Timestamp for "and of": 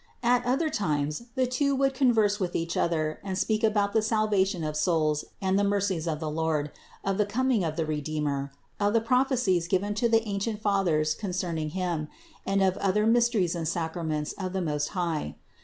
12.47-12.77